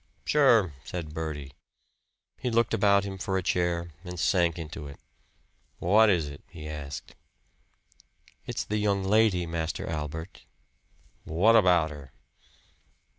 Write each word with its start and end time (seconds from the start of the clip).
"Sure," 0.25 0.73
said 0.83 1.13
Bertie. 1.13 1.53
He 2.39 2.49
looked 2.49 2.73
about 2.73 3.03
him 3.03 3.19
for 3.19 3.37
a 3.37 3.43
chair 3.43 3.91
and 4.03 4.19
sank 4.19 4.57
into 4.57 4.87
it. 4.87 4.99
"What 5.77 6.09
is 6.09 6.27
it?" 6.27 6.41
he 6.49 6.67
asked. 6.67 7.13
"It's 8.47 8.63
the 8.63 8.77
young 8.79 9.03
lady, 9.03 9.45
Master 9.45 9.85
Albert." 9.87 10.43
"What 11.23 11.55
about 11.55 11.91
her?" 11.91 12.13